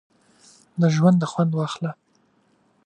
[0.79, 1.91] د ژونده خوند واخله!